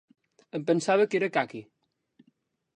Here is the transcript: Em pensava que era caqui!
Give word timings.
Em 0.59 0.63
pensava 0.69 1.07
que 1.11 1.19
era 1.19 1.31
caqui! 1.37 1.63